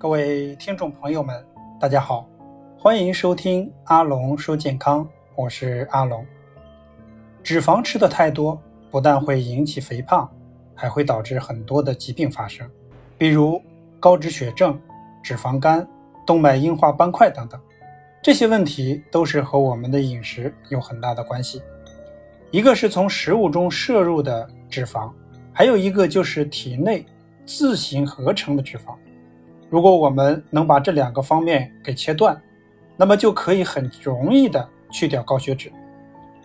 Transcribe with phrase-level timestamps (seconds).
[0.00, 1.44] 各位听众朋友们，
[1.80, 2.24] 大家好，
[2.78, 6.24] 欢迎收听阿龙说健康，我是阿龙。
[7.42, 8.56] 脂肪吃的太多，
[8.92, 10.30] 不但会引起肥胖，
[10.72, 12.70] 还会导致很多的疾病发生，
[13.18, 13.60] 比如
[13.98, 14.80] 高脂血症、
[15.20, 15.84] 脂肪肝、
[16.24, 17.60] 动脉硬化斑块等等。
[18.22, 21.60] 这些问题都是和我们的饮食有很大的关系。
[22.52, 25.10] 一个是从食物中摄入的脂肪，
[25.52, 27.04] 还有一个就是体内
[27.44, 28.94] 自行合成的脂肪。
[29.70, 32.40] 如果我们能把这两个方面给切断，
[32.96, 35.70] 那么就可以很容易的去掉高血脂。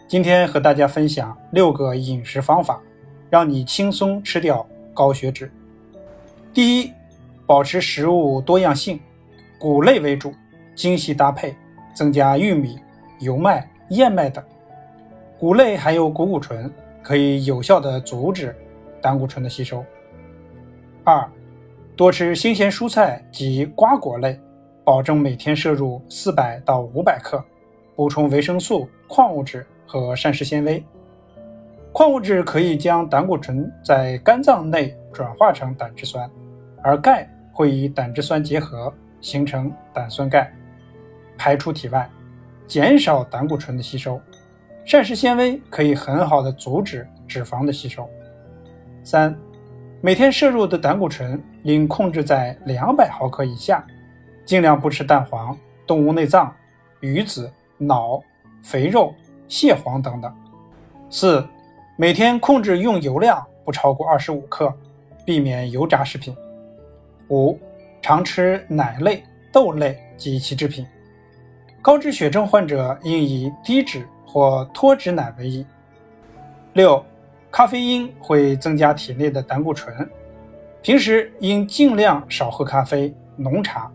[0.08, 2.82] 今天和大家分享六个饮食方法，
[3.30, 5.50] 让你轻松吃掉高血脂。
[6.54, 6.92] 第一，
[7.46, 9.00] 保持食物多样性，
[9.58, 10.34] 谷类为主，
[10.76, 11.56] 精细搭配，
[11.96, 12.78] 增加玉米、
[13.20, 14.44] 油麦、燕麦等。
[15.40, 16.70] 谷类含有谷固醇，
[17.02, 18.54] 可以有效的阻止
[19.02, 19.84] 胆固醇的吸收。
[21.06, 21.26] 二。
[21.96, 24.40] 多吃新鲜蔬菜及瓜果类，
[24.84, 27.44] 保证每天摄入四百到五百克，
[27.96, 30.84] 补充维生素、矿物质和膳食纤维。
[31.92, 36.28] 矿物质可以将胆固醇在肝脏内转化成胆汁酸，
[36.82, 40.52] 而钙会与胆汁酸结合形成胆酸钙，
[41.38, 42.10] 排出体外，
[42.66, 44.20] 减少胆固醇的吸收。
[44.84, 48.10] 膳食纤维可以很好的阻止脂肪的吸收。
[49.04, 49.38] 三。
[50.06, 53.82] 每天摄入的胆固醇应控制在两百毫克以下，
[54.44, 56.54] 尽量不吃蛋黄、动物内脏、
[57.00, 58.22] 鱼子、脑、
[58.62, 59.16] 肥肉、
[59.48, 60.30] 蟹黄等等。
[61.10, 61.48] 四、
[61.96, 64.74] 每天控制用油量不超过二十五克，
[65.26, 66.36] 避免油炸食品。
[67.30, 67.58] 五、
[68.02, 70.86] 常吃奶类、豆类及其制品。
[71.82, 75.66] 高脂血症患者应以低脂或脱脂奶为宜。
[76.74, 77.02] 六。
[77.54, 80.10] 咖啡因会增加体内的胆固醇，
[80.82, 83.92] 平时应尽量少喝咖啡、浓茶，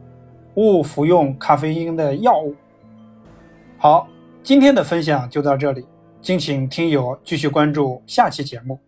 [0.54, 2.54] 勿服用咖啡因的药物。
[3.76, 4.06] 好，
[4.44, 5.84] 今天的分享就到这里，
[6.22, 8.78] 敬请听友继续关注下期节目。